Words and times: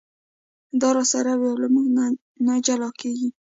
دا 0.81 0.89
راسره 0.97 1.33
وي 1.39 1.51
له 1.61 1.67
مونږه 1.75 2.05
نه 2.45 2.55
جلا 2.65 2.89
کېږي. 2.99 3.29